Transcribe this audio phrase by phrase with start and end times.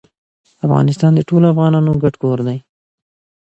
[0.65, 2.55] افغانستان د ټولو افغانانو ګډ کور ده.